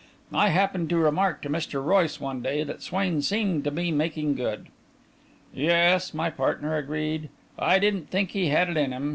I 0.33 0.47
happened 0.49 0.89
to 0.89 0.97
remark 0.97 1.43
to 1.43 1.49
Mr. 1.49 1.85
Royce 1.85 2.19
one 2.19 2.41
day 2.41 2.63
that 2.63 2.81
Swain 2.81 3.21
seemed 3.21 3.63
to 3.65 3.69
be 3.69 3.91
making 3.91 4.33
good. 4.33 4.69
"Yes," 5.53 6.11
my 6.11 6.31
partner 6.31 6.75
agreed; 6.75 7.29
"I 7.59 7.77
didn't 7.77 8.09
think 8.09 8.31
he 8.31 8.47
had 8.47 8.67
it 8.67 8.77
in 8.77 8.93
him. 8.93 9.09